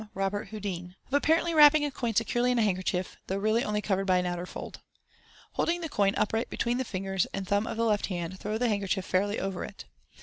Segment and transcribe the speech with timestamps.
[0.15, 4.05] Robert Houdin) of apparently wiapping a coin securely in a handkerchief, though really only covered
[4.07, 4.79] by an outer fold.
[5.51, 8.67] Holding the coin upright between the fingers and thumb of the left hand, thtow the
[8.67, 9.85] handkerchief fairly over it.